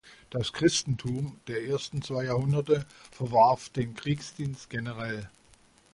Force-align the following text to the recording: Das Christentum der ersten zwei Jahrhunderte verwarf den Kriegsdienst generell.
Das 0.31 0.51
Christentum 0.51 1.39
der 1.45 1.63
ersten 1.63 2.01
zwei 2.01 2.23
Jahrhunderte 2.23 2.87
verwarf 3.11 3.69
den 3.69 3.93
Kriegsdienst 3.93 4.67
generell. 4.67 5.29